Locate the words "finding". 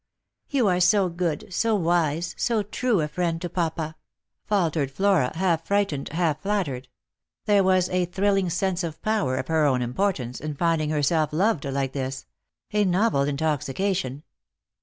10.55-10.89